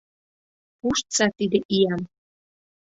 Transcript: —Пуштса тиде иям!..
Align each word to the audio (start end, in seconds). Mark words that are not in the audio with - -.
—Пуштса 0.79 1.25
тиде 1.37 1.59
иям!.. 1.77 2.01